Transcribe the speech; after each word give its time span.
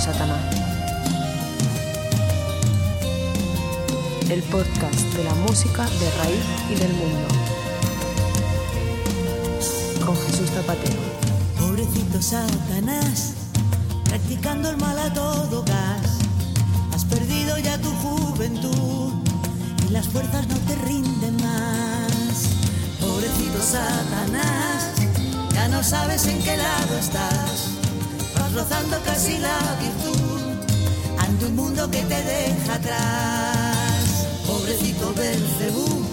Satanás. 0.00 0.40
El 4.28 4.42
podcast 4.44 5.00
de 5.14 5.24
la 5.24 5.34
música 5.34 5.84
de 5.84 6.10
raíz 6.18 6.44
y 6.70 6.74
del 6.74 6.92
mundo. 6.94 7.28
Con 10.04 10.16
Jesús 10.16 10.50
Zapatero. 10.50 11.00
Pobrecito 11.58 12.20
Satanás, 12.20 13.34
practicando 14.04 14.70
el 14.70 14.76
mal 14.78 14.98
a 14.98 15.12
todo 15.12 15.62
gas. 15.64 16.18
Has 16.92 17.04
perdido 17.04 17.58
ya 17.58 17.78
tu 17.78 17.90
juventud 17.90 19.12
y 19.86 19.92
las 19.92 20.08
fuerzas 20.08 20.46
no 20.48 20.56
te 20.56 20.74
rinden 20.86 21.36
más. 21.36 22.48
Pobrecito 23.00 23.62
Satanás, 23.62 24.92
ya 25.52 25.68
no 25.68 25.82
sabes 25.82 26.26
en 26.26 26.42
qué 26.42 26.56
lado 26.56 26.98
estás. 26.98 27.73
Rozando 28.54 28.96
casi 29.04 29.38
la 29.38 29.58
virtud 29.80 30.40
ante 31.18 31.46
un 31.46 31.56
mundo 31.56 31.90
que 31.90 32.02
te 32.02 32.22
deja 32.22 32.74
atrás. 32.74 34.26
Pobrecito 34.46 35.12
Belcebú, 35.12 36.06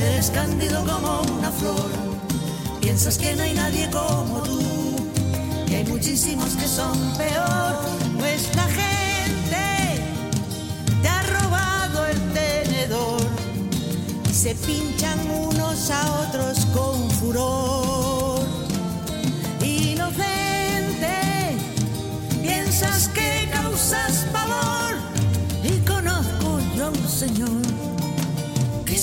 eres 0.00 0.30
cándido 0.30 0.84
como 0.84 1.22
una 1.36 1.50
flor. 1.50 1.90
Piensas 2.80 3.18
que 3.18 3.34
no 3.34 3.42
hay 3.42 3.54
nadie 3.54 3.90
como 3.90 4.40
tú 4.42 4.60
y 5.66 5.74
hay 5.74 5.84
muchísimos 5.84 6.50
que 6.54 6.68
son 6.68 6.96
peor. 7.16 7.74
Nuestra 8.16 8.62
gente 8.62 10.02
te 11.02 11.08
ha 11.08 11.22
robado 11.22 12.06
el 12.06 12.20
tenedor 12.34 13.20
y 14.30 14.32
se 14.32 14.54
pinchan 14.54 15.18
unos 15.28 15.90
a 15.90 16.20
otros 16.22 16.66
con 16.66 17.10
furor. 17.10 18.17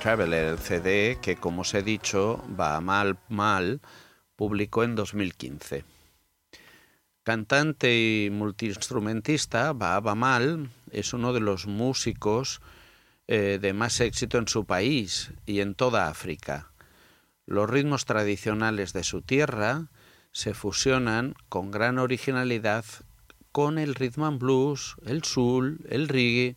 El 0.06 0.58
CD 0.58 1.18
que, 1.20 1.34
como 1.34 1.62
os 1.62 1.74
he 1.74 1.82
dicho, 1.82 2.40
va 2.48 2.80
mal, 2.80 3.18
mal, 3.28 3.80
publicó 4.36 4.84
en 4.84 4.94
2015. 4.94 5.82
Cantante 7.24 7.92
y 7.92 8.30
multiinstrumentista, 8.30 9.72
Baaba 9.72 10.14
Mal 10.14 10.70
es 10.92 11.12
uno 11.12 11.32
de 11.32 11.40
los 11.40 11.66
músicos 11.66 12.60
eh, 13.26 13.58
de 13.60 13.72
más 13.72 13.98
éxito 13.98 14.38
en 14.38 14.46
su 14.46 14.64
país 14.64 15.32
y 15.44 15.58
en 15.58 15.74
toda 15.74 16.06
África. 16.06 16.70
Los 17.44 17.68
ritmos 17.68 18.04
tradicionales 18.04 18.92
de 18.92 19.02
su 19.02 19.22
tierra 19.22 19.88
se 20.30 20.54
fusionan 20.54 21.34
con 21.48 21.72
gran 21.72 21.98
originalidad 21.98 22.84
con 23.50 23.76
el 23.76 23.96
rhythm 23.96 24.22
and 24.22 24.38
blues, 24.38 24.94
el 25.04 25.24
soul, 25.24 25.80
el 25.88 26.06
reggae, 26.06 26.56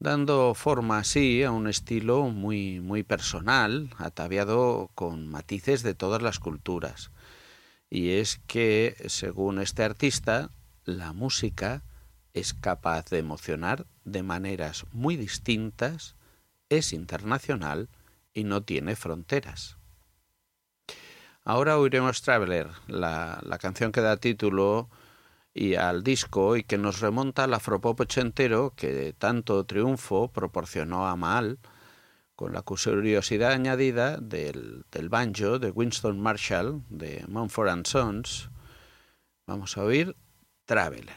dando 0.00 0.54
forma 0.54 0.98
así 0.98 1.42
a 1.44 1.52
un 1.52 1.68
estilo 1.68 2.24
muy, 2.24 2.80
muy 2.80 3.02
personal, 3.02 3.90
ataviado 3.98 4.90
con 4.94 5.28
matices 5.28 5.82
de 5.82 5.94
todas 5.94 6.22
las 6.22 6.38
culturas. 6.38 7.10
Y 7.90 8.12
es 8.12 8.40
que, 8.46 8.96
según 9.06 9.60
este 9.60 9.84
artista, 9.84 10.50
la 10.84 11.12
música 11.12 11.82
es 12.32 12.54
capaz 12.54 13.10
de 13.10 13.18
emocionar 13.18 13.86
de 14.04 14.22
maneras 14.22 14.86
muy 14.92 15.16
distintas, 15.16 16.16
es 16.70 16.92
internacional 16.92 17.88
y 18.32 18.44
no 18.44 18.62
tiene 18.62 18.96
fronteras. 18.96 19.76
Ahora 21.44 21.78
oiremos 21.78 22.22
Traveler, 22.22 22.68
la, 22.86 23.40
la 23.42 23.58
canción 23.58 23.92
que 23.92 24.00
da 24.00 24.16
título 24.16 24.88
y 25.52 25.74
al 25.74 26.02
disco 26.02 26.56
y 26.56 26.62
que 26.62 26.78
nos 26.78 27.00
remonta 27.00 27.44
al 27.44 27.54
afropop 27.54 28.00
ochentero 28.00 28.72
que 28.76 29.14
tanto 29.18 29.64
triunfo 29.64 30.28
proporcionó 30.32 31.06
a 31.08 31.16
Mal 31.16 31.58
con 32.36 32.52
la 32.54 32.62
curiosidad 32.62 33.52
añadida 33.52 34.16
del, 34.16 34.86
del 34.90 35.08
banjo 35.08 35.58
de 35.58 35.70
Winston 35.70 36.20
Marshall 36.20 36.82
de 36.88 37.24
Mumford 37.28 37.84
Sons. 37.84 38.50
Vamos 39.46 39.76
a 39.76 39.84
oír 39.84 40.16
Traveler. 40.64 41.16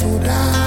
to 0.00 0.18
die. 0.20 0.59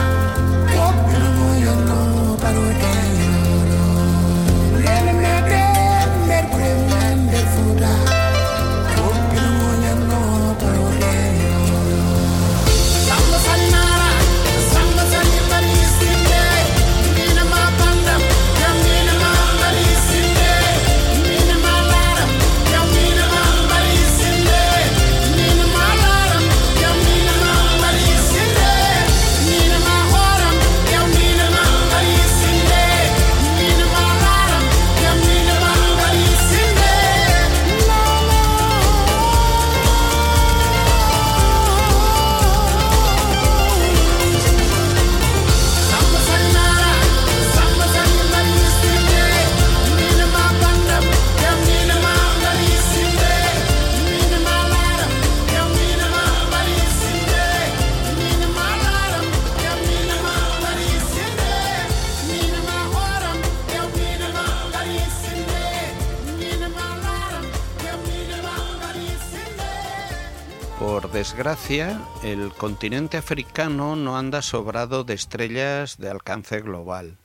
El 71.73 72.53
continente 72.55 73.17
africano 73.17 73.95
no 73.95 74.15
anda 74.15 74.43
sobrado 74.43 75.03
de 75.03 75.15
estrellas 75.15 75.97
de 75.97 76.07
alcance 76.07 76.61
global, 76.61 77.17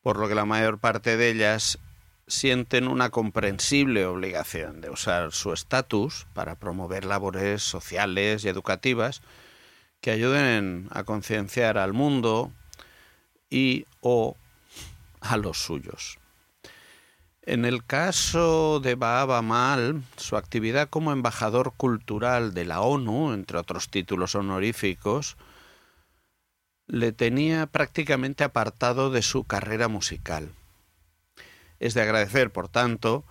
por 0.00 0.18
lo 0.18 0.26
que 0.26 0.34
la 0.34 0.46
mayor 0.46 0.78
parte 0.78 1.18
de 1.18 1.28
ellas 1.28 1.78
sienten 2.28 2.88
una 2.88 3.10
comprensible 3.10 4.06
obligación 4.06 4.80
de 4.80 4.88
usar 4.88 5.32
su 5.32 5.52
estatus 5.52 6.26
para 6.32 6.54
promover 6.54 7.04
labores 7.04 7.62
sociales 7.62 8.42
y 8.44 8.48
educativas 8.48 9.20
que 10.00 10.12
ayuden 10.12 10.88
a 10.90 11.04
concienciar 11.04 11.76
al 11.76 11.92
mundo 11.92 12.52
y 13.50 13.84
o 14.00 14.34
a 15.20 15.36
los 15.36 15.58
suyos. 15.58 16.18
En 17.42 17.64
el 17.64 17.86
caso 17.86 18.80
de 18.80 18.96
Baaba 18.96 19.40
Mal, 19.40 20.02
su 20.16 20.36
actividad 20.36 20.90
como 20.90 21.10
embajador 21.10 21.72
cultural 21.74 22.52
de 22.52 22.66
la 22.66 22.82
ONU, 22.82 23.32
entre 23.32 23.56
otros 23.56 23.88
títulos 23.88 24.34
honoríficos, 24.34 25.38
le 26.86 27.12
tenía 27.12 27.66
prácticamente 27.66 28.44
apartado 28.44 29.10
de 29.10 29.22
su 29.22 29.44
carrera 29.44 29.88
musical. 29.88 30.50
Es 31.78 31.94
de 31.94 32.02
agradecer, 32.02 32.50
por 32.50 32.68
tanto, 32.68 33.24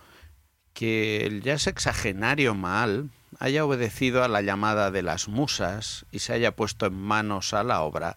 que 0.72 1.24
el 1.24 1.42
ya 1.42 1.58
sexagenario 1.58 2.56
Mal 2.56 3.10
haya 3.38 3.64
obedecido 3.64 4.24
a 4.24 4.28
la 4.28 4.42
llamada 4.42 4.90
de 4.90 5.02
las 5.02 5.28
musas 5.28 6.04
y 6.10 6.18
se 6.18 6.32
haya 6.32 6.56
puesto 6.56 6.86
en 6.86 6.94
manos 6.94 7.54
a 7.54 7.62
la 7.62 7.82
obra 7.82 8.16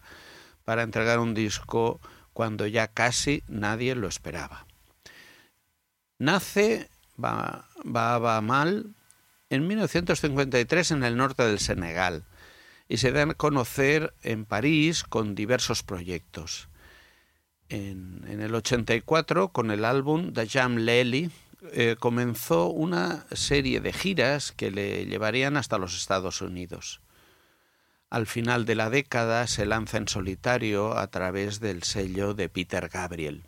para 0.64 0.82
entregar 0.82 1.20
un 1.20 1.34
disco 1.34 2.00
cuando 2.32 2.66
ya 2.66 2.88
casi 2.88 3.44
nadie 3.46 3.94
lo 3.94 4.08
esperaba. 4.08 4.63
Nace 6.24 6.88
Ba- 7.16 7.68
Baaba 7.84 8.40
Mal 8.40 8.94
en 9.50 9.66
1953 9.66 10.92
en 10.92 11.04
el 11.04 11.18
norte 11.18 11.42
del 11.44 11.58
Senegal 11.58 12.24
y 12.88 12.96
se 12.96 13.12
da 13.12 13.24
a 13.24 13.34
conocer 13.34 14.14
en 14.22 14.46
París 14.46 15.04
con 15.04 15.34
diversos 15.34 15.82
proyectos. 15.82 16.68
En, 17.68 18.24
en 18.26 18.40
el 18.40 18.54
84, 18.54 19.48
con 19.48 19.70
el 19.70 19.84
álbum 19.84 20.32
The 20.32 20.48
Jam 20.48 20.76
Lely, 20.76 21.30
eh, 21.72 21.96
comenzó 21.98 22.68
una 22.68 23.26
serie 23.32 23.80
de 23.80 23.92
giras 23.92 24.52
que 24.52 24.70
le 24.70 25.04
llevarían 25.04 25.58
hasta 25.58 25.76
los 25.78 25.94
Estados 25.94 26.40
Unidos. 26.40 27.02
Al 28.08 28.26
final 28.26 28.64
de 28.64 28.76
la 28.76 28.88
década 28.88 29.46
se 29.46 29.66
lanza 29.66 29.98
en 29.98 30.08
solitario 30.08 30.96
a 30.96 31.06
través 31.08 31.60
del 31.60 31.82
sello 31.82 32.32
de 32.32 32.48
Peter 32.48 32.88
Gabriel. 32.88 33.44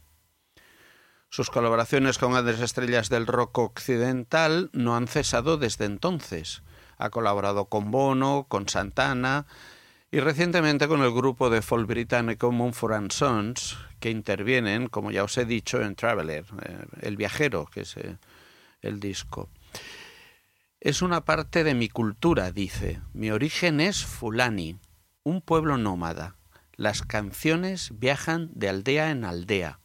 Sus 1.36 1.50
colaboraciones 1.50 2.16
con 2.16 2.32
grandes 2.32 2.60
estrellas 2.60 3.10
del 3.10 3.26
rock 3.26 3.58
occidental 3.58 4.70
no 4.72 4.96
han 4.96 5.06
cesado 5.06 5.58
desde 5.58 5.84
entonces. 5.84 6.62
Ha 6.96 7.10
colaborado 7.10 7.66
con 7.66 7.90
Bono, 7.90 8.46
con 8.48 8.70
Santana 8.70 9.44
y 10.10 10.20
recientemente 10.20 10.88
con 10.88 11.02
el 11.02 11.12
grupo 11.12 11.50
de 11.50 11.60
folk 11.60 11.86
británico 11.86 12.52
Mumford 12.52 13.12
Sons, 13.12 13.76
que 14.00 14.08
intervienen, 14.08 14.88
como 14.88 15.10
ya 15.10 15.24
os 15.24 15.36
he 15.36 15.44
dicho, 15.44 15.82
en 15.82 15.94
Traveler, 15.94 16.46
eh, 16.62 16.86
El 17.02 17.18
viajero, 17.18 17.66
que 17.66 17.82
es 17.82 17.98
eh, 17.98 18.16
el 18.80 18.98
disco. 18.98 19.50
Es 20.80 21.02
una 21.02 21.26
parte 21.26 21.64
de 21.64 21.74
mi 21.74 21.90
cultura, 21.90 22.50
dice. 22.50 23.02
Mi 23.12 23.30
origen 23.30 23.82
es 23.82 24.06
Fulani, 24.06 24.78
un 25.22 25.42
pueblo 25.42 25.76
nómada. 25.76 26.36
Las 26.76 27.02
canciones 27.02 27.90
viajan 27.92 28.48
de 28.54 28.70
aldea 28.70 29.10
en 29.10 29.26
aldea, 29.26 29.80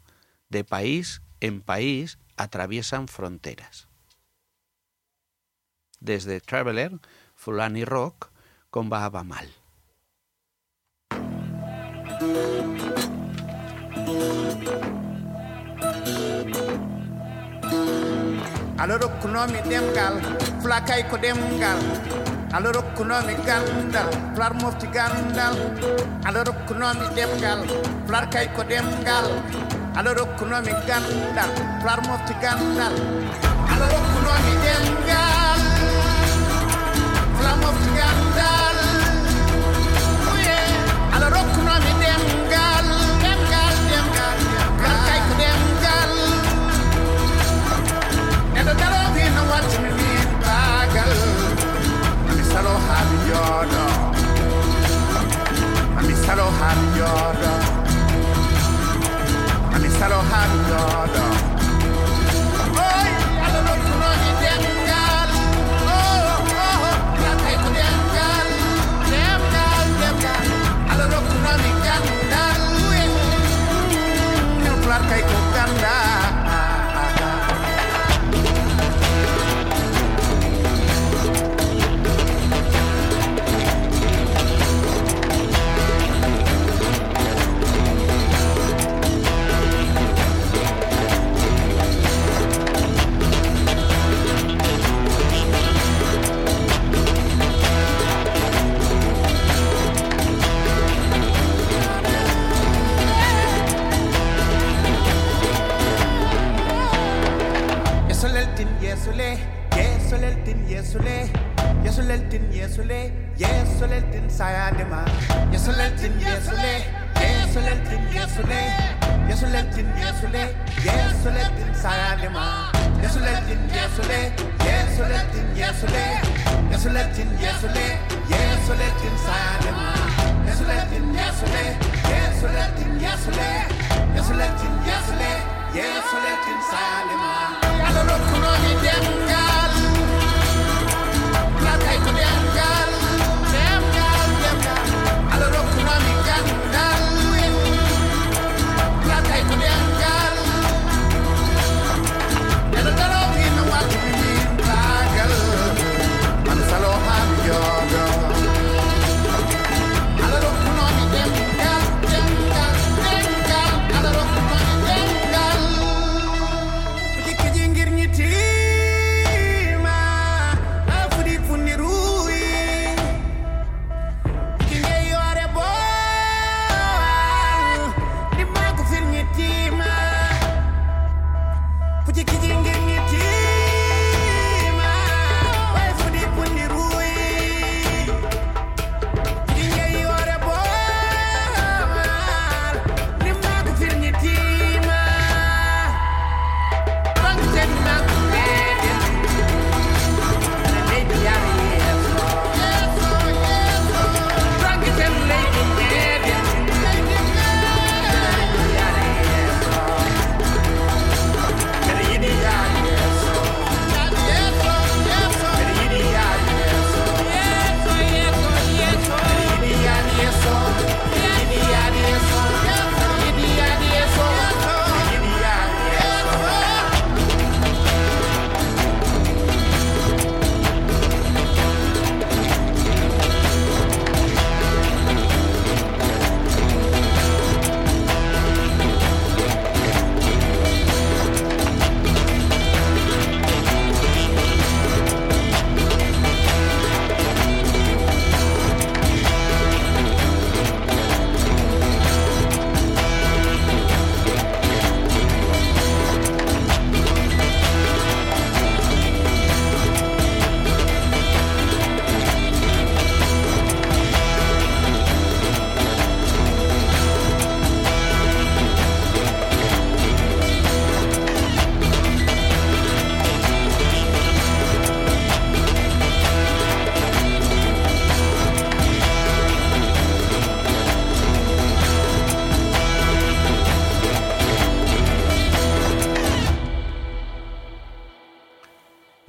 de 0.48 0.63
país 0.63 1.22
en 1.41 1.62
país, 1.62 2.17
atraviesan 2.38 3.07
fronteras. 3.07 3.88
Desde 6.00 6.39
Traveler, 6.39 7.00
Fulani 7.36 7.86
Rock, 7.86 8.31
con 8.69 8.89
Mal. 8.89 9.50
alo 18.81 18.98
rokkunomi 18.98 19.60
ɗemgal 19.69 20.15
flakay 20.62 21.01
ko 21.10 21.15
ɗemgal 21.24 21.79
alo 22.55 22.69
rokkunomi 22.74 23.33
gandal 23.45 24.10
flar 24.36 24.53
mofti 24.62 24.88
gandal 24.95 25.53
alo 26.25 26.39
rokkunomi 26.43 27.05
ɗemgal 27.15 27.62
flar 28.07 28.25
kay 28.33 28.48
ko 28.55 28.62
ɗemgal 28.65 29.27
alorokuna 29.95 30.62
mi 30.62 30.71
gandal 30.88 31.51
plarmofti 31.81 32.33
gandal 32.43 32.95
alorokuna 33.74 34.33
mi 34.45 34.53
dengal 34.63 35.62
plarmofti 37.38 37.89
gandal 38.00 38.77
uye 40.33 40.60
alorokuna 41.15 41.74
mi 41.83 41.91
dengal 42.03 42.86
dengal 43.24 43.75
dengal 43.91 44.38
kankai 44.81 45.19
ko 45.27 45.33
dengal 45.41 46.12
nedo 48.55 48.74
daro 48.81 49.01
bi 49.15 49.24
no 49.36 49.43
wat 49.51 49.69
mi 49.83 49.89
ni 50.00 50.12
bagal 50.45 51.13
mi 52.36 52.43
salo 52.51 52.74
habi 52.88 53.17
yodo 53.31 53.86
mi 56.07 56.15
salo 56.25 56.48
habi 56.60 56.88
yodo 57.00 57.53
I 60.03 60.10
don't 60.10 60.25
have 60.25 60.67
nada. 60.67 61.40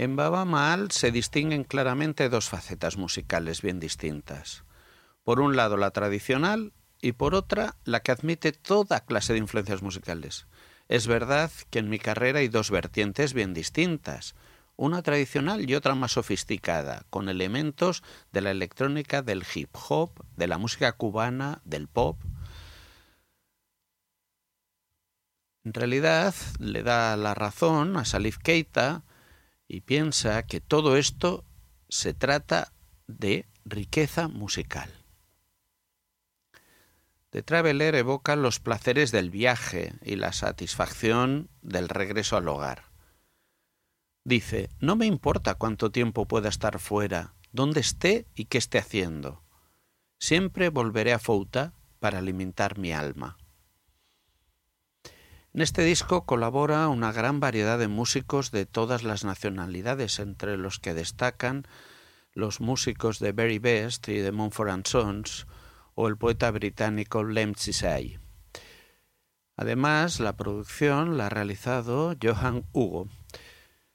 En 0.02 0.16
Baba 0.16 0.44
Mal 0.44 0.90
se 0.90 1.12
distinguen 1.12 1.62
claramente 1.62 2.28
dos 2.28 2.48
facetas 2.48 2.96
musicales 2.96 3.62
bien 3.62 3.78
distintas. 3.78 4.64
Por 5.22 5.38
un 5.38 5.54
lado 5.54 5.76
la 5.76 5.92
tradicional 5.92 6.72
y 7.00 7.12
por 7.12 7.36
otra 7.36 7.76
la 7.84 8.00
que 8.00 8.10
admite 8.10 8.50
toda 8.50 9.04
clase 9.04 9.32
de 9.32 9.38
influencias 9.38 9.80
musicales. 9.80 10.48
Es 10.88 11.06
verdad 11.06 11.52
que 11.70 11.78
en 11.78 11.88
mi 11.88 12.00
carrera 12.00 12.40
hay 12.40 12.48
dos 12.48 12.72
vertientes 12.72 13.32
bien 13.32 13.54
distintas, 13.54 14.34
una 14.74 15.02
tradicional 15.02 15.70
y 15.70 15.76
otra 15.76 15.94
más 15.94 16.10
sofisticada, 16.10 17.04
con 17.08 17.28
elementos 17.28 18.02
de 18.32 18.40
la 18.40 18.50
electrónica, 18.50 19.22
del 19.22 19.44
hip 19.54 19.70
hop, 19.88 20.26
de 20.36 20.48
la 20.48 20.58
música 20.58 20.90
cubana, 20.94 21.60
del 21.64 21.86
pop. 21.86 22.20
En 25.62 25.72
realidad 25.72 26.34
le 26.58 26.82
da 26.82 27.16
la 27.16 27.34
razón 27.34 27.96
a 27.96 28.04
Salif 28.04 28.38
Keita 28.38 29.04
y 29.72 29.80
piensa 29.80 30.42
que 30.42 30.60
todo 30.60 30.98
esto 30.98 31.46
se 31.88 32.12
trata 32.12 32.74
de 33.06 33.46
riqueza 33.64 34.28
musical. 34.28 34.92
The 37.30 37.42
Traveler 37.42 37.94
evoca 37.94 38.36
los 38.36 38.60
placeres 38.60 39.12
del 39.12 39.30
viaje 39.30 39.94
y 40.02 40.16
la 40.16 40.34
satisfacción 40.34 41.48
del 41.62 41.88
regreso 41.88 42.36
al 42.36 42.48
hogar. 42.48 42.90
Dice, 44.24 44.68
no 44.78 44.94
me 44.94 45.06
importa 45.06 45.54
cuánto 45.54 45.90
tiempo 45.90 46.28
pueda 46.28 46.50
estar 46.50 46.78
fuera, 46.78 47.34
dónde 47.50 47.80
esté 47.80 48.26
y 48.34 48.44
qué 48.44 48.58
esté 48.58 48.76
haciendo. 48.76 49.42
Siempre 50.18 50.68
volveré 50.68 51.14
a 51.14 51.18
Fouta 51.18 51.72
para 51.98 52.18
alimentar 52.18 52.76
mi 52.76 52.92
alma. 52.92 53.38
En 55.54 55.60
este 55.60 55.82
disco 55.82 56.24
colabora 56.24 56.88
una 56.88 57.12
gran 57.12 57.38
variedad 57.38 57.78
de 57.78 57.86
músicos 57.86 58.52
de 58.52 58.64
todas 58.64 59.02
las 59.02 59.22
nacionalidades, 59.22 60.18
entre 60.18 60.56
los 60.56 60.78
que 60.78 60.94
destacan 60.94 61.66
los 62.32 62.62
músicos 62.62 63.18
de 63.18 63.32
Very 63.32 63.58
Best 63.58 64.08
y 64.08 64.14
de 64.14 64.32
Mumford 64.32 64.86
Sons 64.86 65.46
o 65.94 66.08
el 66.08 66.16
poeta 66.16 66.50
británico 66.50 67.22
Lem 67.22 67.54
Chisai. 67.54 68.18
Además, 69.54 70.20
la 70.20 70.38
producción 70.38 71.18
la 71.18 71.26
ha 71.26 71.28
realizado 71.28 72.16
Johan 72.20 72.64
Hugo. 72.72 73.08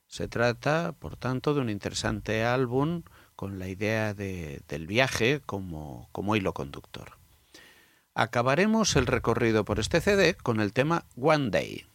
Se 0.05 0.27
trata, 0.27 0.91
por 0.91 1.17
tanto, 1.17 1.55
de 1.55 1.61
un 1.61 1.71
interesante 1.71 2.45
álbum 2.45 3.01
con 3.35 3.57
la 3.57 3.67
idea 3.67 4.13
de, 4.13 4.61
del 4.67 4.85
viaje 4.85 5.41
como, 5.43 6.07
como 6.11 6.35
hilo 6.35 6.53
conductor. 6.53 7.16
Acabaremos 8.19 8.95
el 8.95 9.05
recorrido 9.05 9.63
por 9.63 9.77
este 9.79 10.01
CD 10.01 10.33
con 10.33 10.59
el 10.59 10.73
tema 10.73 11.05
One 11.21 11.51
Day. 11.51 11.85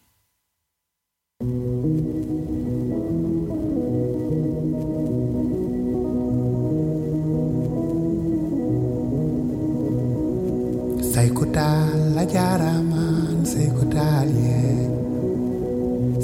Saikutal 11.12 12.14
la 12.14 12.24
jaraman 12.24 13.44
saikutal 13.44 14.28
ye 14.32 14.62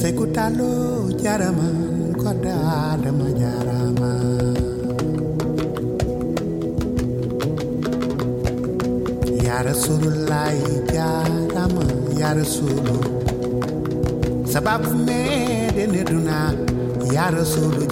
Saikutalo 0.00 1.10
jaraman 1.20 2.14
koda 2.22 2.96
dama 3.02 4.37
Ya 9.58 9.66
Rasulullah 9.66 10.54
jarama 10.86 11.82
ya 12.14 12.30
Rasulu 12.30 12.94
Sabab 14.46 14.86
me 15.02 15.66
de 15.74 15.82
neduna 15.90 16.54
ya 17.10 17.26
Rasulu 17.34 17.82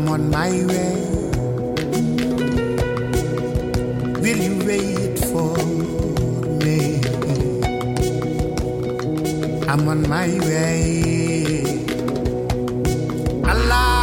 I'm 0.00 0.08
on 0.08 0.30
my 0.30 0.48
way. 0.48 0.94
Will 4.22 4.40
you 4.46 4.56
wait 4.66 5.18
for 5.30 5.52
me? 6.64 7.00
I'm 9.68 9.86
on 9.86 10.08
my 10.08 10.28
way. 10.48 11.64
Allah, 13.44 13.99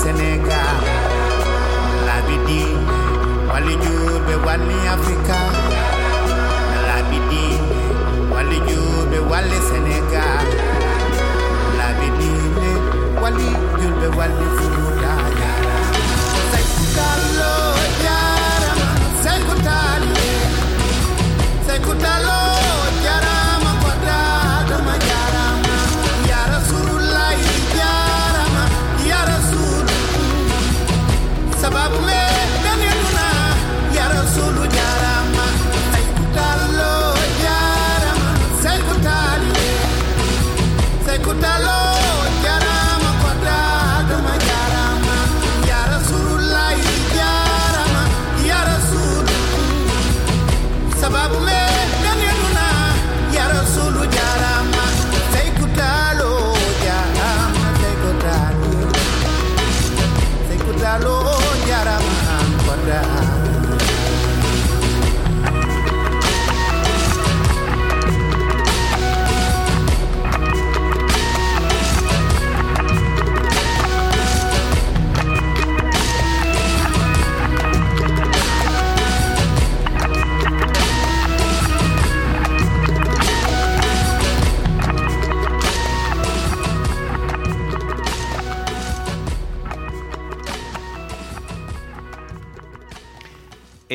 Sénégal 0.00 0.80
la 2.06 2.16
bi 2.26 2.36
di 2.46 2.60
wàllu 3.50 3.74
ñuul 3.82 4.14
be 4.26 4.34
wàlli 4.46 4.76
Afrika. 4.94 5.40
La 6.88 6.96
bi 7.08 7.18
di 7.30 7.44
wàllu 8.32 8.56
ñuul 8.68 9.04
be 9.10 9.18
wàlli 9.30 9.58
Sénégal 9.70 10.46
la 11.78 11.88
bi 11.98 12.08
di 12.18 12.30
le 12.60 12.72
wàlli 13.22 13.48
ñuul 13.78 13.94
be 14.00 14.08
wàlli 14.18 14.46
Fuuta 14.56 15.14
Jaara 15.38 15.78
Seku 16.52 16.84
Talo 16.96 17.54
jaarama 18.02 18.88
Seku 21.66 21.92
Talo 22.04 22.41
va 31.74 32.01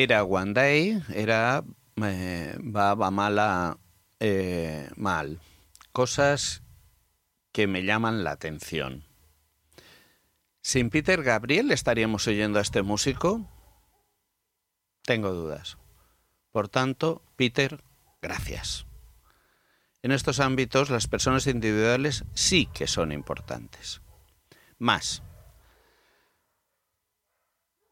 Era 0.00 0.22
One 0.22 1.02
era 1.12 1.64
eh, 1.96 2.56
va, 2.60 2.94
va 2.94 3.10
mala, 3.10 3.78
eh, 4.20 4.88
mal. 4.94 5.40
Cosas 5.90 6.62
que 7.50 7.66
me 7.66 7.82
llaman 7.82 8.22
la 8.22 8.30
atención. 8.30 9.02
¿Sin 10.62 10.90
Peter 10.90 11.24
Gabriel 11.24 11.72
estaríamos 11.72 12.28
oyendo 12.28 12.60
a 12.60 12.62
este 12.62 12.82
músico? 12.82 13.50
Tengo 15.02 15.32
dudas. 15.32 15.78
Por 16.52 16.68
tanto, 16.68 17.20
Peter, 17.34 17.82
gracias. 18.22 18.86
En 20.02 20.12
estos 20.12 20.38
ámbitos 20.38 20.90
las 20.90 21.08
personas 21.08 21.48
individuales 21.48 22.24
sí 22.34 22.68
que 22.72 22.86
son 22.86 23.10
importantes. 23.10 24.00
Más. 24.78 25.24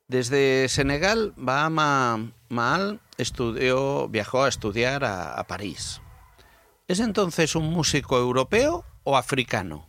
Desde 0.08 0.68
Senegal, 0.68 1.32
Bahama 1.36 2.32
Mal 2.48 3.00
estudió, 3.18 4.08
viajó 4.08 4.44
a 4.44 4.48
estudiar 4.48 5.04
a, 5.04 5.34
a 5.34 5.46
París. 5.48 6.00
¿Es 6.86 7.00
entonces 7.00 7.56
un 7.56 7.72
músico 7.72 8.16
europeo 8.16 8.84
o 9.02 9.16
africano? 9.16 9.88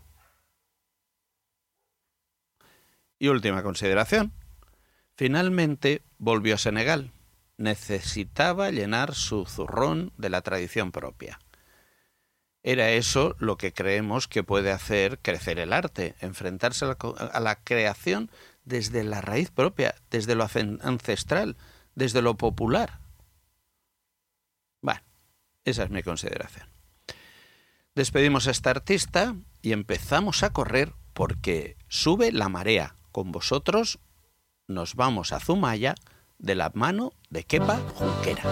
Y 3.19 3.27
última 3.27 3.61
consideración. 3.61 4.33
Finalmente 5.15 6.01
volvió 6.17 6.55
a 6.55 6.59
Senegal. 6.59 7.11
Necesitaba 7.57 8.71
llenar 8.71 9.13
su 9.13 9.45
zurrón 9.45 10.13
de 10.17 10.29
la 10.29 10.41
tradición 10.41 10.91
propia. 10.91 11.39
Era 12.63 12.89
eso 12.89 13.35
lo 13.37 13.57
que 13.57 13.71
creemos 13.71 14.27
que 14.27 14.43
puede 14.43 14.71
hacer 14.71 15.19
crecer 15.19 15.59
el 15.59 15.73
arte, 15.73 16.15
enfrentarse 16.21 16.85
a 16.85 17.39
la 17.39 17.55
creación 17.63 18.31
desde 18.67 19.03
la 19.03 19.21
raíz 19.21 19.49
propia, 19.49 19.95
desde 20.11 20.35
lo 20.35 20.45
ancestral, 20.81 21.55
desde 21.95 22.21
lo 22.21 22.35
popular. 22.35 22.99
Bueno, 24.81 25.01
esa 25.63 25.83
es 25.83 25.89
mi 25.89 26.03
consideración. 26.03 26.67
Despedimos 27.95 28.47
a 28.47 28.51
esta 28.51 28.69
artista 28.69 29.35
y 29.61 29.71
empezamos 29.71 30.43
a 30.43 30.51
correr 30.51 30.93
porque 31.13 31.77
sube 31.87 32.31
la 32.31 32.49
marea. 32.49 32.95
Con 33.11 33.31
vosotros 33.31 33.99
nos 34.67 34.95
vamos 34.95 35.31
a 35.31 35.39
Zumaya 35.39 35.95
de 36.37 36.55
la 36.55 36.69
mano 36.75 37.13
de 37.29 37.43
Kepa 37.43 37.79
Junquera. 37.95 38.43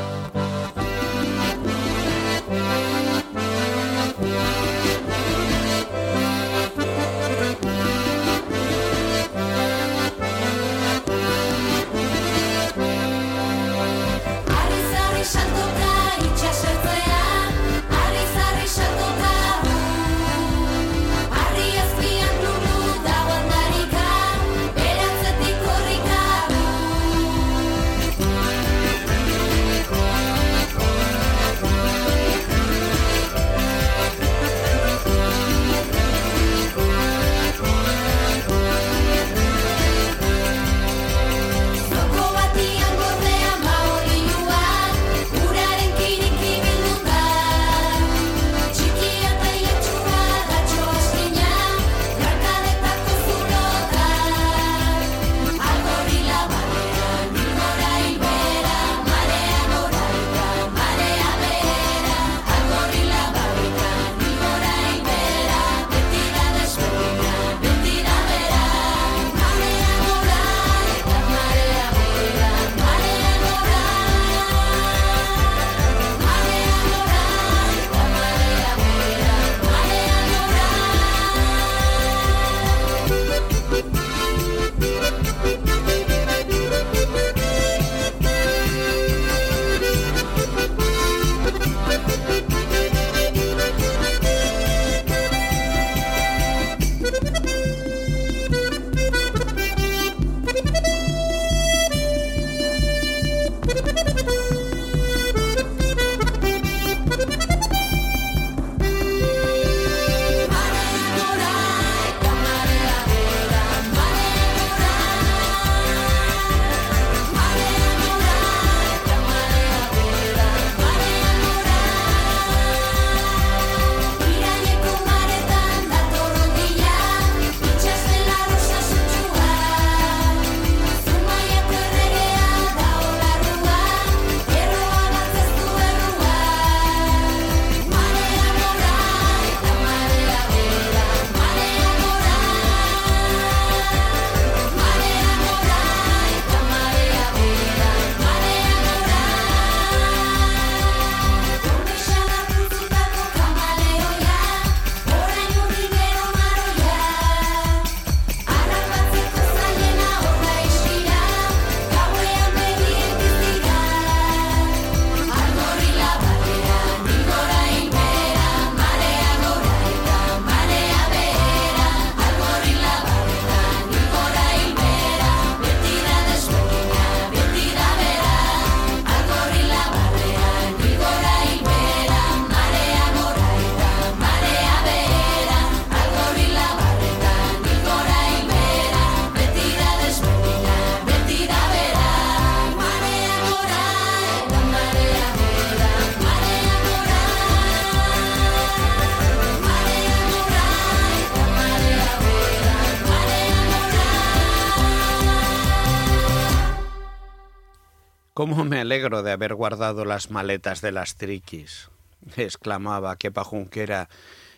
¿Cómo 208.48 208.64
me 208.64 208.80
alegro 208.80 209.24
de 209.24 209.32
haber 209.32 209.56
guardado 209.56 210.06
las 210.06 210.30
maletas 210.30 210.80
de 210.80 210.92
las 210.92 211.16
triquis? 211.16 211.90
exclamaba 212.38 213.16
Kepa 213.16 213.44
Junquera 213.44 214.08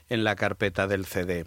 en 0.10 0.26
la 0.26 0.36
carpeta 0.36 0.88
del 0.88 1.06
CD. 1.06 1.46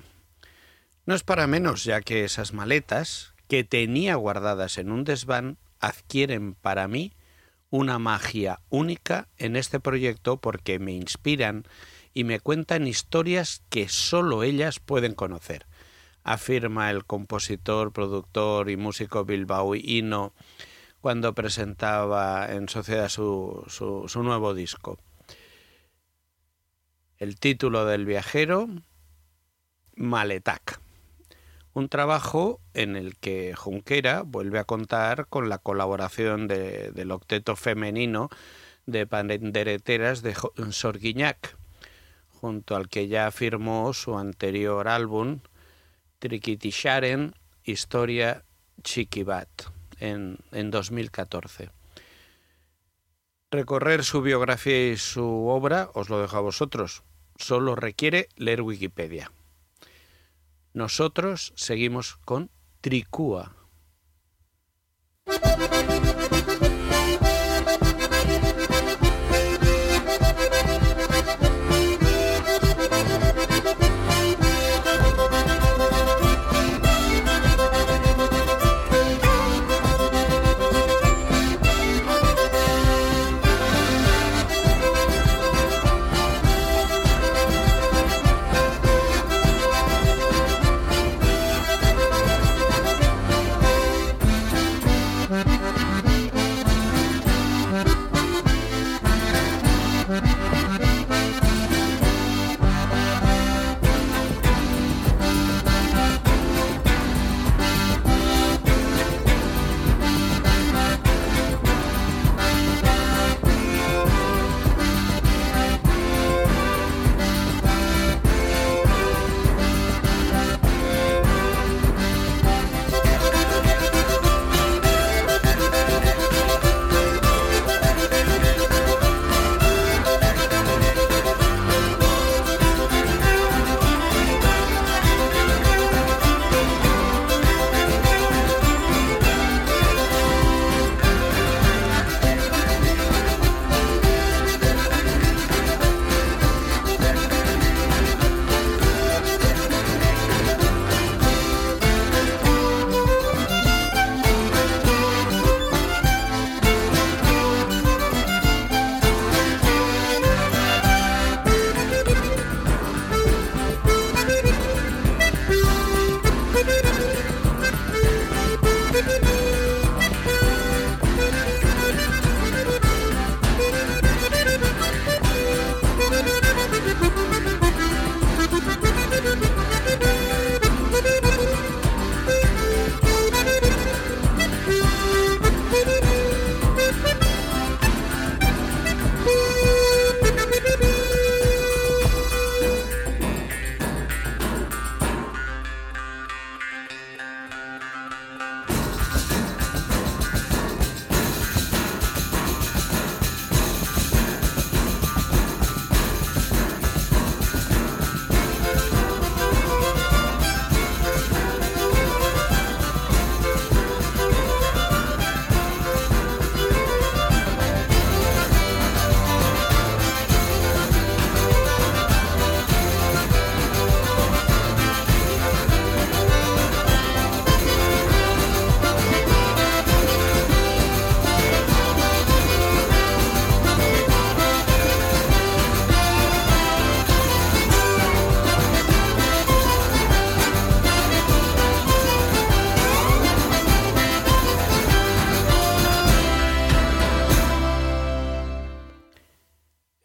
No 1.05 1.15
es 1.15 1.23
para 1.23 1.47
menos, 1.47 1.85
ya 1.85 2.01
que 2.01 2.25
esas 2.25 2.55
maletas, 2.55 3.35
que 3.47 3.63
tenía 3.63 4.15
guardadas 4.15 4.79
en 4.79 4.91
un 4.91 5.05
desván, 5.05 5.59
adquieren 5.81 6.55
para 6.55 6.89
mí 6.89 7.13
una 7.69 7.99
magia 7.99 8.61
única 8.71 9.29
en 9.37 9.55
este 9.55 9.79
proyecto 9.79 10.39
porque 10.39 10.79
me 10.79 10.93
inspiran 10.93 11.65
y 12.15 12.25
me 12.25 12.41
cuentan 12.41 12.87
historias 12.87 13.61
que 13.69 13.91
sólo 13.91 14.45
ellas 14.45 14.81
pueden 14.81 15.13
conocer, 15.13 15.67
afirma 16.25 16.91
el 16.91 17.05
compositor, 17.05 17.93
productor 17.93 18.71
y 18.71 18.79
músico 18.79 19.27
bilbaíno 19.27 20.33
cuando 21.01 21.35
presentaba 21.35 22.47
en 22.53 22.69
sociedad 22.69 23.09
su, 23.09 23.65
su, 23.69 24.23
nuevo 24.23 24.55
disco. 24.55 24.99
El 27.19 27.39
título 27.39 27.85
del 27.85 28.05
viajero, 28.07 28.69
Maletac. 29.95 30.81
Un 31.73 31.89
trabajo 31.89 32.61
en 32.75 32.97
el 32.97 33.17
que 33.17 33.55
Junquera 33.55 34.23
vuelve 34.23 34.59
a 34.59 34.65
contar 34.65 35.27
con 35.29 35.49
la 35.49 35.59
colaboración 35.59 36.49
de- 36.49 36.91
del 36.91 37.13
octeto 37.13 37.57
femenino 37.57 38.29
de 38.87 39.07
pandereteras 39.07 40.23
de 40.23 40.35
Sorguiñac, 40.71 41.57
junto 42.41 42.75
al 42.75 42.89
que 42.89 43.07
ya 43.09 43.31
firmó 43.31 43.93
su 43.93 44.19
anterior 44.19 44.89
álbum, 44.89 45.41
Triquitisharen, 46.19 47.35
Historia 47.65 48.45
Chiquibat, 48.83 49.49
en, 50.01 50.39
en 50.53 50.71
2014. 50.71 51.71
Recorrer 53.51 54.05
su 54.05 54.23
biografía 54.23 54.93
y 54.93 54.97
su 54.97 55.47
obra 55.47 55.91
os 55.95 56.09
lo 56.09 56.21
dejo 56.21 56.37
a 56.37 56.41
vosotros. 56.41 57.03
Solo 57.37 57.75
requiere 57.75 58.29
leer 58.37 58.63
Wikipedia. 58.63 59.33
Nosotros 60.73 61.53
seguimos 61.57 62.17
con 62.25 62.51
Tricúa. 62.81 63.60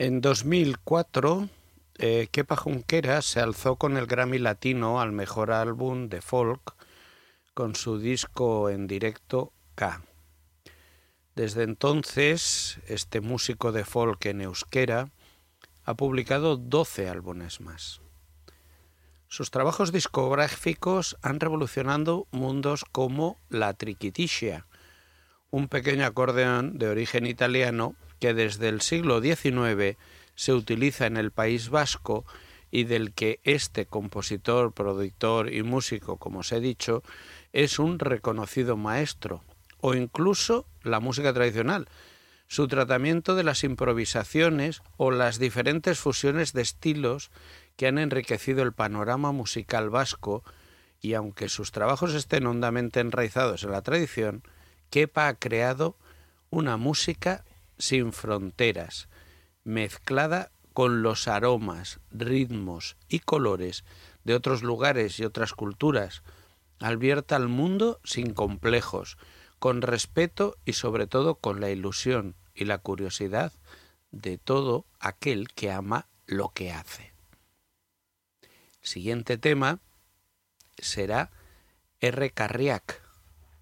En 0.05 0.21
2004, 0.21 1.49
eh, 1.97 2.27
Kepa 2.31 2.55
Junquera 2.55 3.23
se 3.23 3.39
alzó 3.39 3.77
con 3.77 3.97
el 3.97 4.05
Grammy 4.05 4.37
Latino 4.37 5.01
al 5.01 5.11
mejor 5.11 5.49
álbum 5.49 6.09
de 6.09 6.21
folk 6.21 6.75
con 7.55 7.73
su 7.73 7.97
disco 7.97 8.69
en 8.69 8.85
directo 8.85 9.51
K. 9.73 10.03
Desde 11.33 11.63
entonces, 11.63 12.77
este 12.85 13.19
músico 13.19 13.71
de 13.71 13.83
folk 13.83 14.23
en 14.27 14.41
euskera 14.41 15.09
ha 15.85 15.95
publicado 15.95 16.55
12 16.55 17.09
álbumes 17.09 17.59
más. 17.59 17.99
Sus 19.27 19.49
trabajos 19.49 19.91
discográficos 19.91 21.17
han 21.23 21.39
revolucionado 21.39 22.27
mundos 22.29 22.85
como 22.85 23.39
la 23.49 23.73
triquitixia, 23.73 24.67
un 25.49 25.67
pequeño 25.67 26.05
acordeón 26.05 26.77
de 26.77 26.89
origen 26.89 27.25
italiano 27.25 27.95
que 28.19 28.34
desde 28.34 28.69
el 28.69 28.82
siglo 28.82 29.21
XIX 29.21 29.97
se 30.36 30.54
utiliza 30.54 31.06
en 31.06 31.17
el 31.17 31.32
País 31.32 31.69
Vasco 31.69 32.25
y 32.71 32.84
del 32.84 33.13
que 33.13 33.39
este 33.43 33.86
compositor, 33.86 34.73
productor 34.73 35.54
y 35.54 35.63
músico, 35.63 36.17
como 36.17 36.39
os 36.39 36.52
he 36.52 36.60
dicho, 36.60 37.04
es 37.54 37.79
un 37.79 38.00
reconocido 38.00 38.75
maestro, 38.75 39.44
o 39.79 39.94
incluso 39.94 40.65
la 40.83 41.00
música 41.00 41.31
tradicional, 41.33 41.87
su 42.48 42.67
tratamiento 42.67 43.35
de 43.35 43.44
las 43.44 43.63
improvisaciones 43.63 44.81
o 44.98 45.12
las 45.12 45.39
diferentes 45.39 46.00
fusiones 46.00 46.54
de 46.54 46.62
estilos 46.62 47.31
que 47.75 47.87
han 47.87 47.98
enriquecido 47.98 48.62
el 48.63 48.73
panorama 48.73 49.31
musical 49.31 49.89
vasco 49.89 50.44
y 51.02 51.13
aunque 51.13 51.50
sus 51.50 51.71
trabajos 51.71 52.13
estén 52.13 52.48
hondamente 52.48 53.00
enraizados 53.00 53.63
en 53.63 53.71
la 53.71 53.81
tradición, 53.81 54.44
Kepa 54.89 55.27
ha 55.27 55.35
creado 55.35 55.98
una 56.50 56.77
música 56.77 57.44
sin 57.78 58.13
fronteras, 58.13 59.08
mezclada 59.63 60.52
con 60.73 61.02
los 61.02 61.28
aromas, 61.28 62.00
ritmos 62.12 62.98
y 63.08 63.19
colores 63.19 63.86
de 64.23 64.36
otros 64.36 64.63
lugares 64.63 65.19
y 65.19 65.26
otras 65.26 65.54
culturas, 65.54 66.23
abierta 66.80 67.36
al 67.36 67.48
mundo 67.48 68.00
sin 68.04 68.34
complejos, 68.34 69.17
con 69.60 69.82
respeto 69.82 70.58
y 70.65 70.73
sobre 70.73 71.08
todo 71.08 71.36
con 71.36 71.62
la 71.62 71.69
ilusión 71.69 72.36
y 72.54 72.65
la 72.65 72.78
curiosidad 72.78 73.54
de 74.12 74.38
todo 74.38 74.86
aquel 75.00 75.50
que 75.50 75.71
ama 75.71 76.08
lo 76.26 76.50
que 76.50 76.71
hace. 76.71 77.13
Siguiente 78.82 79.38
tema 79.38 79.80
será 80.78 81.32
R. 82.00 82.30
Carriac, 82.32 83.02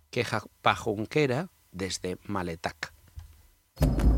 queja 0.10 0.44
pajunquera 0.62 1.50
desde 1.72 2.18
Maletac. 2.24 2.93
you 3.82 4.13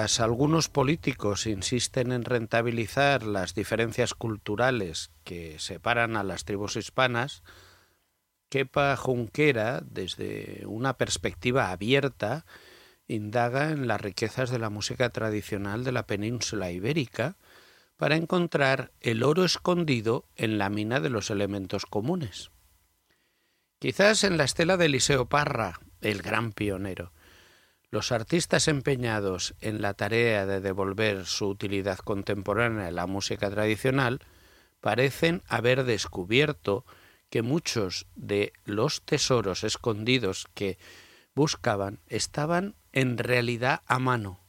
Algunos 0.00 0.68
políticos 0.68 1.46
insisten 1.46 2.12
en 2.12 2.24
rentabilizar 2.24 3.22
las 3.22 3.54
diferencias 3.54 4.14
culturales 4.14 5.10
que 5.24 5.58
separan 5.58 6.16
a 6.16 6.22
las 6.22 6.44
tribus 6.44 6.76
hispanas, 6.76 7.42
Kepa 8.48 8.96
Junquera, 8.96 9.82
desde 9.84 10.64
una 10.66 10.96
perspectiva 10.96 11.70
abierta, 11.70 12.46
indaga 13.08 13.70
en 13.70 13.88
las 13.88 14.00
riquezas 14.00 14.50
de 14.50 14.58
la 14.58 14.70
música 14.70 15.10
tradicional 15.10 15.84
de 15.84 15.92
la 15.92 16.06
península 16.06 16.70
ibérica 16.70 17.36
para 17.96 18.16
encontrar 18.16 18.92
el 19.00 19.22
oro 19.22 19.44
escondido 19.44 20.24
en 20.36 20.56
la 20.56 20.70
mina 20.70 21.00
de 21.00 21.10
los 21.10 21.30
elementos 21.30 21.84
comunes. 21.84 22.50
Quizás 23.78 24.24
en 24.24 24.38
la 24.38 24.44
estela 24.44 24.78
de 24.78 24.86
Eliseo 24.86 25.28
Parra, 25.28 25.80
el 26.00 26.22
gran 26.22 26.52
pionero, 26.52 27.12
los 27.90 28.12
artistas 28.12 28.68
empeñados 28.68 29.54
en 29.60 29.82
la 29.82 29.94
tarea 29.94 30.46
de 30.46 30.60
devolver 30.60 31.26
su 31.26 31.48
utilidad 31.48 31.98
contemporánea 31.98 32.86
a 32.86 32.92
la 32.92 33.06
música 33.06 33.50
tradicional 33.50 34.20
parecen 34.80 35.42
haber 35.48 35.84
descubierto 35.84 36.84
que 37.30 37.42
muchos 37.42 38.06
de 38.14 38.52
los 38.64 39.02
tesoros 39.02 39.64
escondidos 39.64 40.46
que 40.54 40.78
buscaban 41.34 42.00
estaban 42.06 42.74
en 42.92 43.18
realidad 43.18 43.82
a 43.86 43.98
mano, 43.98 44.40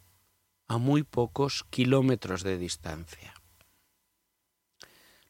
a 0.67 0.77
muy 0.77 1.03
pocos 1.03 1.65
kilómetros 1.69 2.43
de 2.43 2.57
distancia. 2.57 3.33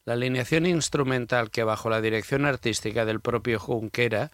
La 0.03 0.13
alineación 0.13 0.65
instrumental 0.65 1.51
que 1.51 1.63
bajo 1.63 1.89
la 1.89 2.01
dirección 2.01 2.45
artística 2.45 3.05
del 3.05 3.21
propio 3.21 3.59
Junquera 3.59 4.31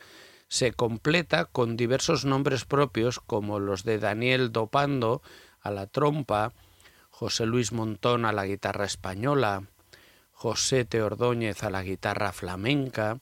se 0.48 0.72
completa 0.72 1.46
con 1.46 1.78
diversos 1.78 2.26
nombres 2.26 2.66
propios 2.66 3.20
como 3.20 3.60
los 3.60 3.84
de 3.84 4.00
Daniel 4.00 4.52
Dopando 4.52 5.22
a 5.62 5.72
la 5.72 5.88
trompa, 5.88 6.54
José 7.10 7.46
Luis 7.46 7.72
Montón 7.72 8.26
a 8.26 8.32
la 8.32 8.46
guitarra 8.46 8.86
española, 8.86 9.64
José 10.32 10.86
Teordóñez 10.86 11.64
a 11.64 11.70
la 11.70 11.84
guitarra 11.84 12.32
flamenca, 12.32 13.20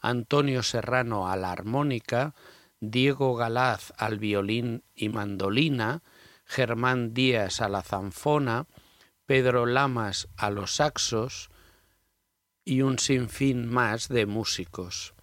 Antonio 0.00 0.62
Serrano 0.62 1.28
a 1.28 1.36
la 1.36 1.52
armónica, 1.52 2.34
Diego 2.80 3.34
Galaz 3.36 3.92
al 3.96 4.18
violín 4.18 4.82
y 4.94 5.08
mandolina, 5.08 6.02
Germán 6.44 7.14
Díaz 7.14 7.60
a 7.60 7.68
la 7.68 7.82
zanfona, 7.82 8.66
Pedro 9.24 9.66
Lamas 9.66 10.28
a 10.36 10.50
los 10.50 10.76
saxos 10.76 11.50
y 12.64 12.82
un 12.82 12.98
sinfín 12.98 13.68
más 13.68 14.08
de 14.08 14.26
músicos. 14.26 15.15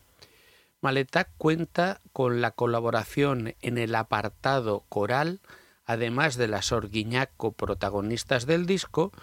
Maletac 0.83 1.29
cuenta 1.37 2.01
con 2.11 2.41
la 2.41 2.51
colaboración 2.51 3.55
en 3.61 3.77
el 3.77 3.95
apartado 3.95 4.83
coral, 4.89 5.39
además 5.85 6.35
de 6.35 6.49
las 6.49 6.73
orguiñaco 6.73 7.53
protagonistas 7.53 8.45
del 8.45 8.65
disco, 8.65 9.13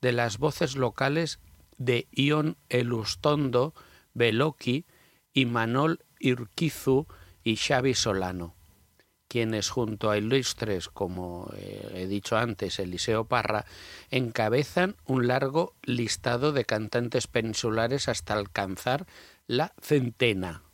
de 0.00 0.10
las 0.10 0.38
voces 0.38 0.74
locales 0.74 1.38
de 1.78 2.08
Ion 2.10 2.56
Elustondo, 2.68 3.74
Beloki 4.12 4.86
y 5.32 5.46
Manol 5.46 6.00
Irquizu 6.18 7.06
y 7.44 7.58
Xavi 7.58 7.94
Solano, 7.94 8.56
quienes 9.28 9.68
junto 9.70 10.10
a 10.10 10.18
ilustres, 10.18 10.88
como 10.88 11.48
eh, 11.56 11.92
he 11.94 12.06
dicho 12.08 12.36
antes, 12.36 12.80
Eliseo 12.80 13.26
Parra, 13.26 13.66
encabezan 14.10 14.96
un 15.06 15.28
largo 15.28 15.76
listado 15.84 16.50
de 16.50 16.64
cantantes 16.64 17.28
peninsulares 17.28 18.08
hasta 18.08 18.34
alcanzar 18.34 19.06
la 19.46 19.74
centena. 19.80 20.64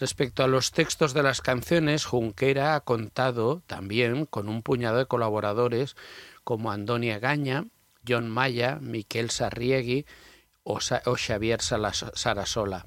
Respecto 0.00 0.42
a 0.42 0.46
los 0.46 0.72
textos 0.72 1.12
de 1.12 1.22
las 1.22 1.42
canciones, 1.42 2.06
Junquera 2.06 2.74
ha 2.74 2.80
contado 2.80 3.62
también 3.66 4.24
con 4.24 4.48
un 4.48 4.62
puñado 4.62 4.96
de 4.96 5.04
colaboradores 5.04 5.94
como 6.42 6.72
Andonia 6.72 7.18
Gaña, 7.18 7.66
John 8.08 8.30
Maya, 8.30 8.78
Miquel 8.80 9.30
Sarriegui 9.30 10.06
o, 10.62 10.78
o 11.04 11.16
Xavier 11.16 11.60
Sarasola. 11.60 12.86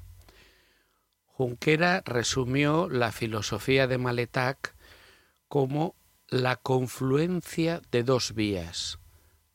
Junquera 1.26 2.02
resumió 2.04 2.88
la 2.90 3.12
filosofía 3.12 3.86
de 3.86 3.98
Maletac 3.98 4.74
como 5.46 5.94
la 6.26 6.56
confluencia 6.56 7.80
de 7.92 8.02
dos 8.02 8.34
vías. 8.34 8.98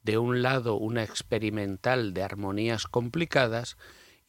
De 0.01 0.18
un 0.18 0.43
lado, 0.43 0.76
una 0.76 1.03
experimental 1.03 2.14
de 2.14 2.24
armonías 2.24 2.88
complicadas 2.88 3.76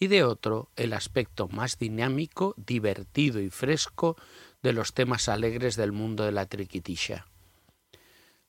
y 0.01 0.09
de 0.09 0.25
otro 0.25 0.71
el 0.75 0.95
aspecto 0.95 1.47
más 1.49 1.79
dinámico, 1.79 2.55
divertido 2.57 3.39
y 3.39 3.51
fresco 3.51 4.17
de 4.63 4.73
los 4.73 4.95
temas 4.95 5.29
alegres 5.29 5.77
del 5.77 5.93
mundo 5.93 6.25
de 6.25 6.33
la 6.33 6.47
triquitisha. 6.47 7.27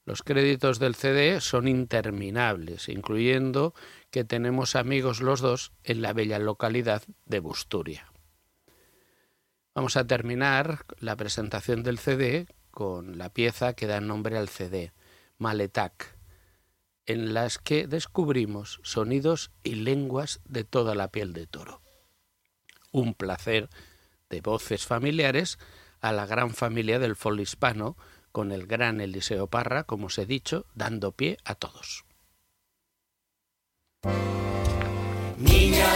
Los 0.05 0.23
créditos 0.23 0.79
del 0.79 0.95
CD 0.95 1.41
son 1.41 1.67
interminables, 1.67 2.89
incluyendo 2.89 3.75
que 4.09 4.23
tenemos 4.23 4.75
amigos 4.75 5.21
los 5.21 5.41
dos 5.41 5.73
en 5.83 6.01
la 6.01 6.13
bella 6.13 6.39
localidad 6.39 7.03
de 7.25 7.39
Busturia. 7.39 8.11
Vamos 9.75 9.97
a 9.97 10.07
terminar 10.07 10.85
la 10.99 11.15
presentación 11.15 11.83
del 11.83 11.99
CD 11.99 12.47
con 12.71 13.17
la 13.17 13.29
pieza 13.29 13.73
que 13.73 13.87
da 13.87 14.01
nombre 14.01 14.37
al 14.37 14.49
CD, 14.49 14.91
Maletac 15.37 16.20
en 17.11 17.33
las 17.33 17.57
que 17.57 17.87
descubrimos 17.87 18.79
sonidos 18.83 19.51
y 19.63 19.75
lenguas 19.75 20.41
de 20.45 20.63
toda 20.63 20.95
la 20.95 21.09
piel 21.09 21.33
de 21.33 21.45
toro. 21.45 21.81
Un 22.91 23.13
placer 23.13 23.69
de 24.29 24.41
voces 24.41 24.85
familiares 24.85 25.59
a 25.99 26.11
la 26.13 26.25
gran 26.25 26.51
familia 26.51 26.99
del 26.99 27.15
fol 27.15 27.39
hispano, 27.39 27.97
con 28.31 28.51
el 28.51 28.65
gran 28.65 29.01
Eliseo 29.01 29.47
Parra, 29.47 29.83
como 29.83 30.07
os 30.07 30.17
he 30.17 30.25
dicho, 30.25 30.65
dando 30.73 31.11
pie 31.11 31.37
a 31.43 31.55
todos. 31.55 32.05
Mila 35.37 35.91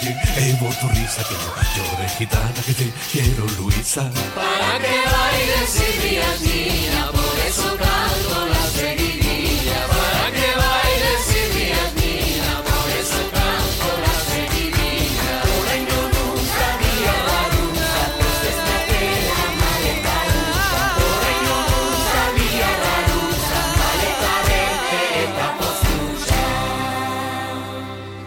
relicario 0.00 0.34
que 0.34 0.40
llevo 0.40 0.68
tu 0.80 0.88
risa 0.88 1.22
que 1.24 1.34
no 1.34 1.40
llores 1.76 2.12
gitana 2.16 2.60
que 2.66 2.74
te 2.74 2.92
quiero 3.12 3.44
Luisa. 3.58 4.10
Para 4.34 4.78
que 4.78 4.96
bailes 5.12 5.76
y 5.76 6.00
rías, 6.00 6.40
niña, 6.40 7.10
por 7.12 7.38
eso 7.46 7.76
canto 7.76 8.46
la 8.46 8.64
seguidilla. 8.70 9.86
Para 9.88 10.30
que 10.32 10.48
bailes 10.62 11.24
y 11.30 11.42
rías, 11.54 11.92
niña, 11.94 12.52
por 12.68 12.88
eso 13.00 13.20
canto 13.36 13.88
la 14.04 14.14
seguidilla. 14.30 15.32
Oraino 15.58 16.00
nunca 16.14 16.64
había 16.74 17.14
baruza, 17.30 17.94
desde 18.42 18.72
aquella 18.80 19.42
maleta 19.60 20.16
rusa. 20.32 20.80
Oraino 21.10 21.56
nunca 21.70 22.18
había 22.28 22.70
baruza, 22.86 23.58
maleta 23.80 24.34
verde 24.48 25.00
eta 25.24 25.46
pozuza. 25.58 26.42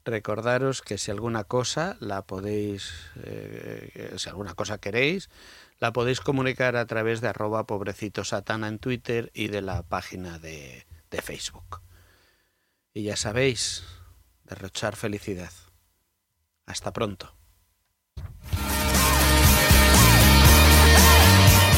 Recordaros 0.05 0.83
que 0.83 0.99
si 0.99 1.11
alguna 1.11 1.43
cosa 1.43 1.97
la 1.99 2.23
podéis, 2.23 2.93
eh, 3.25 4.15
si 4.17 4.29
alguna 4.29 4.55
cosa 4.55 4.79
queréis, 4.79 5.29
la 5.81 5.93
podéis 5.93 6.21
comunicar 6.21 6.77
a 6.77 6.87
través 6.87 7.21
de 7.21 7.29
arroba 7.29 7.67
pobrecito 7.67 8.23
satana 8.23 8.69
en 8.69 8.79
Twitter 8.79 9.33
y 9.35 9.49
de 9.49 9.63
la 9.63 9.83
página 9.83 10.39
de, 10.39 10.87
de 11.17 11.23
Facebook. 11.23 11.81
Y 12.93 13.05
ya 13.05 13.17
sabéis, 13.17 13.85
derrochar 14.45 14.97
felicidad. 14.97 15.53
Hasta 16.67 16.93
pronto. 16.93 17.35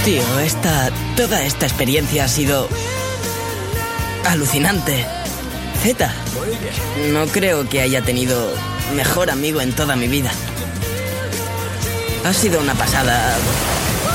Tío, 0.04 0.38
esta. 0.40 0.90
toda 1.16 1.44
esta 1.44 1.66
experiencia 1.66 2.24
ha 2.24 2.28
sido. 2.28 2.68
alucinante. 4.24 5.06
Z. 5.82 6.12
No 7.12 7.26
creo 7.26 7.68
que 7.68 7.80
haya 7.80 8.02
tenido 8.02 8.52
mejor 8.94 9.30
amigo 9.30 9.60
en 9.60 9.72
toda 9.72 9.94
mi 9.94 10.08
vida. 10.08 10.32
Ha 12.24 12.32
sido 12.32 12.60
una 12.60 12.74
pasada. 12.74 13.36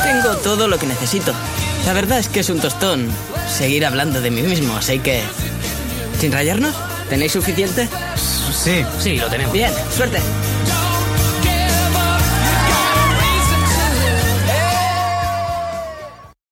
Tengo 0.04 0.36
todo 0.38 0.68
lo 0.68 0.78
que 0.78 0.88
necesito. 0.88 1.34
La 1.86 1.94
verdad 1.94 2.20
es 2.20 2.30
que 2.30 2.40
es 2.40 2.50
un 2.50 2.60
tostón 2.60 3.10
seguir 3.48 3.86
hablando 3.86 4.22
de 4.22 4.32
mí 4.32 4.42
mismo, 4.42 4.76
así 4.78 5.00
que. 5.00 5.22
¿Sin 6.20 6.32
rayarnos? 6.32 6.74
¿Tenéis 7.10 7.34
suficiente? 7.34 7.90
Sí, 8.54 8.86
sí, 9.00 9.18
lo 9.18 9.28
tenemos. 9.28 9.52
Bien, 9.52 9.74
suerte. 9.96 10.20